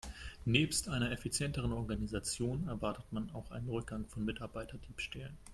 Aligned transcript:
Nebst 0.45 0.89
einer 0.89 1.11
effizienteren 1.11 1.71
Organisation 1.73 2.67
erwartet 2.67 3.05
man 3.11 3.29
auch 3.35 3.51
einen 3.51 3.69
Rückgang 3.69 4.07
von 4.07 4.25
Mitarbeiterdiebstählen. 4.25 5.37